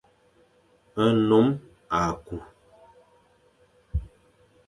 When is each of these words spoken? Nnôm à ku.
Nnôm 1.03 1.47
à 1.99 2.03
ku. 2.25 2.37